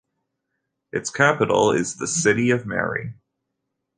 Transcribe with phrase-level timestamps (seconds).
[0.91, 3.13] Its capital is the city of Mary.